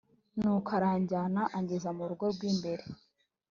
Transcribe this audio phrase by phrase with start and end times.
[0.39, 2.83] nuko aranjyana angeza mu rugo rw imbere